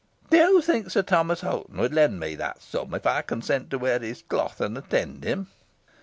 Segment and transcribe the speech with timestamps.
[0.31, 3.77] "Do you think Sir Thomas Hoghton would lend me that sum if I consent to
[3.77, 5.45] wear his cloth, and attend him?"